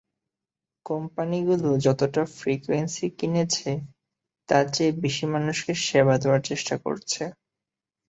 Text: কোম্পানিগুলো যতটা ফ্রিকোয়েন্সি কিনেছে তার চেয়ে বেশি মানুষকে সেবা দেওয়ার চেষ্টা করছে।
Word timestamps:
কোম্পানিগুলো 0.85 1.69
যতটা 1.85 2.23
ফ্রিকোয়েন্সি 2.37 3.07
কিনেছে 3.19 3.69
তার 4.49 4.65
চেয়ে 4.73 4.93
বেশি 5.03 5.25
মানুষকে 5.33 5.71
সেবা 5.85 6.15
দেওয়ার 6.21 6.41
চেষ্টা 6.49 6.75
করছে। 6.85 7.23